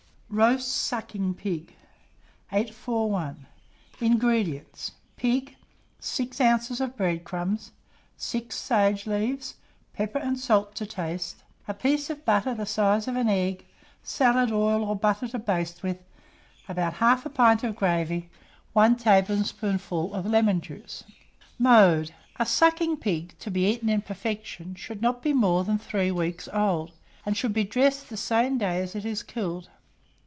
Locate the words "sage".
8.51-9.05